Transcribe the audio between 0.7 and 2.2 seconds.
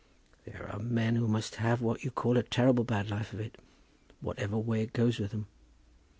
men who must have what you